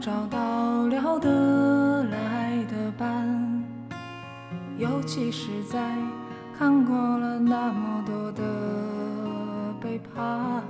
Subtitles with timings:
[0.00, 3.28] 找到聊得来的伴。
[4.78, 5.94] 尤其是在
[6.58, 8.42] 看过了那么多的
[9.78, 10.64] 背叛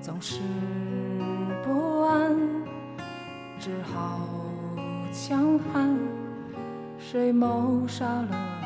[0.00, 0.38] 总是
[1.64, 2.36] 不安
[3.58, 4.20] 只好
[5.12, 5.98] 强悍。
[6.98, 8.57] 谁谋杀了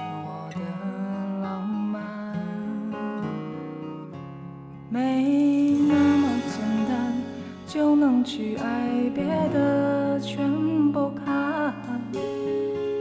[7.73, 10.47] 就能去爱，别的全
[10.93, 11.73] 部看。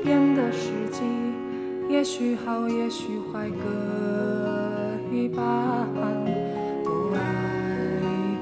[0.02, 1.02] 变的时机，
[1.90, 5.44] 也许好，也许坏，各一半。
[6.86, 7.20] 不爱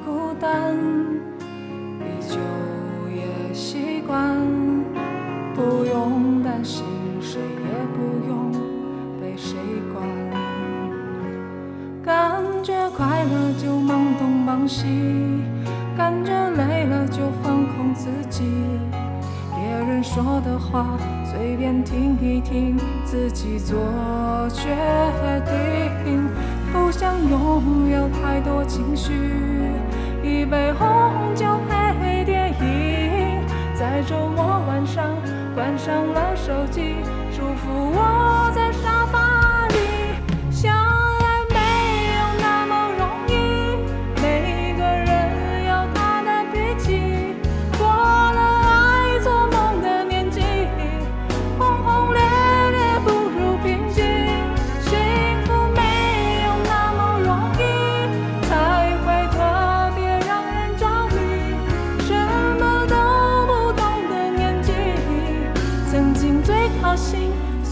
[0.05, 0.77] 孤单，
[1.99, 2.37] 依旧
[3.09, 4.37] 也习惯。
[5.55, 6.85] 不用担心，
[7.19, 8.51] 谁也不用
[9.19, 9.57] 被谁
[9.91, 10.07] 管。
[12.03, 14.85] 感觉快乐就忙东忙西，
[15.99, 18.45] 感觉累了就放空自己。
[19.53, 23.77] 别人说的话随便听一听，自己做
[24.53, 24.69] 决
[26.05, 26.25] 定。
[26.71, 29.11] 不想拥有太多情绪，
[30.23, 33.43] 一杯红酒配电影，
[33.75, 35.17] 在周末晚上
[35.53, 36.28] 关上了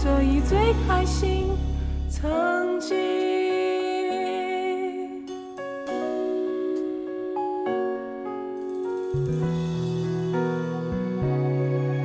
[0.08, 1.50] 所以最开心。
[2.08, 2.96] 曾经。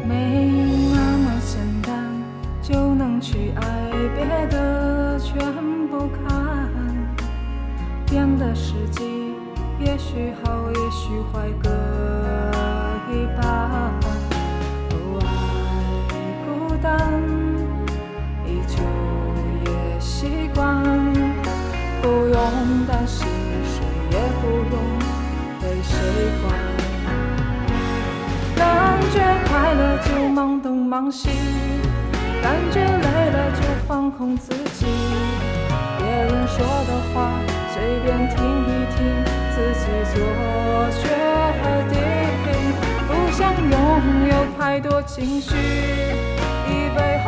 [0.06, 0.52] 没
[0.94, 2.22] 那么简单
[2.62, 5.38] 就能去爱，别的全
[5.90, 6.70] 不看。
[8.06, 9.34] 变的时机，
[9.80, 11.70] 也许好，也许坏，各
[13.14, 14.13] 一半。
[28.56, 31.30] 感觉快乐就忙东忙西，
[32.42, 34.86] 感觉累了就放空自己。
[35.98, 36.58] 别人说
[36.88, 37.40] 的话
[37.74, 38.98] 随便听一听，
[39.54, 39.82] 自己
[40.14, 40.16] 做
[41.02, 41.04] 决
[41.90, 41.94] 定。
[43.08, 43.74] 不想拥
[44.28, 45.56] 有太多情绪，
[46.68, 47.28] 一杯红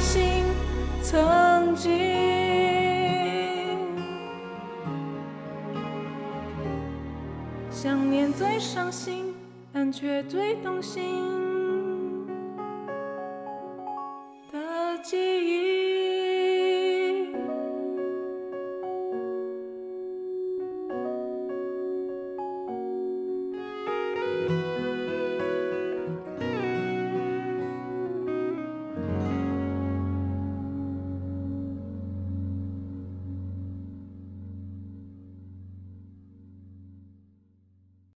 [0.00, 0.44] 心
[1.02, 2.38] 曾经。
[7.70, 9.34] 想念最伤心
[9.72, 12.26] 但却最动心。
[14.50, 15.37] 的记忆